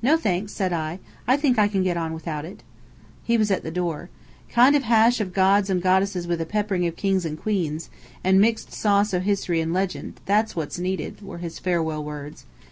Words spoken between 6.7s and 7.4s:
of kings and